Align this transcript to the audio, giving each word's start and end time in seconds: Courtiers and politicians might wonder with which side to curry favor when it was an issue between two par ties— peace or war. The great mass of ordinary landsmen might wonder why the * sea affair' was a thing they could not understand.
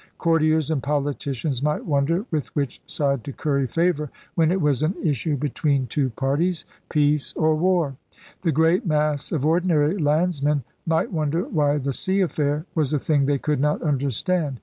Courtiers 0.17 0.71
and 0.71 0.81
politicians 0.81 1.61
might 1.61 1.85
wonder 1.85 2.25
with 2.31 2.47
which 2.55 2.81
side 2.87 3.23
to 3.23 3.31
curry 3.31 3.67
favor 3.67 4.09
when 4.33 4.51
it 4.51 4.59
was 4.59 4.81
an 4.81 4.95
issue 5.03 5.37
between 5.37 5.85
two 5.85 6.09
par 6.09 6.37
ties— 6.37 6.65
peace 6.89 7.33
or 7.33 7.53
war. 7.53 7.97
The 8.41 8.51
great 8.51 8.83
mass 8.83 9.31
of 9.31 9.45
ordinary 9.45 9.95
landsmen 9.99 10.63
might 10.87 11.11
wonder 11.13 11.43
why 11.43 11.77
the 11.77 11.93
* 11.93 11.93
sea 11.93 12.21
affair' 12.21 12.65
was 12.73 12.93
a 12.93 12.97
thing 12.97 13.27
they 13.27 13.37
could 13.37 13.59
not 13.59 13.83
understand. 13.83 14.59